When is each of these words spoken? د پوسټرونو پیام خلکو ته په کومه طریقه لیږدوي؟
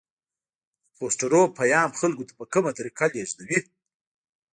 د 0.85 0.89
پوسټرونو 0.97 1.53
پیام 1.59 1.89
خلکو 1.99 2.23
ته 2.27 2.33
په 2.39 2.45
کومه 2.53 2.71
طریقه 2.77 3.05
لیږدوي؟ 3.13 3.59